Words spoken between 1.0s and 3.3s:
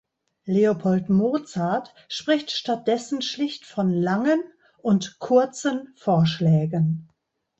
Mozart spricht stattdessen